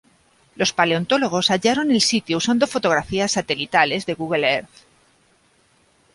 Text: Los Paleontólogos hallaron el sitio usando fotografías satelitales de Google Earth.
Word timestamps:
Los 0.55 0.73
Paleontólogos 0.73 1.51
hallaron 1.51 1.91
el 1.91 2.01
sitio 2.01 2.37
usando 2.37 2.65
fotografías 2.65 3.33
satelitales 3.33 4.07
de 4.07 4.15
Google 4.15 4.51
Earth. 4.51 4.85